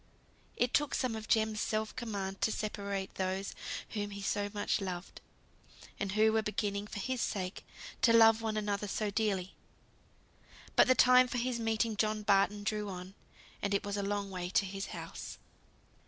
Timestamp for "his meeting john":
11.37-12.23